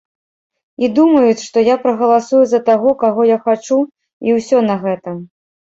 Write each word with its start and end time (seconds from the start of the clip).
І 0.87 0.89
думаюць, 0.99 1.43
што 1.49 1.57
я 1.67 1.75
прагаласую 1.85 2.41
за 2.55 2.63
таго, 2.71 2.89
каго 3.05 3.21
я 3.35 3.41
хачу, 3.47 3.77
і 4.29 4.41
ўсё 4.41 4.57
на 4.73 4.85
гэтым. 4.87 5.17